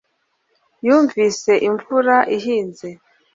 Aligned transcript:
yumvise 0.85 1.51
imvura 1.67 2.15
ihinze 2.35 2.87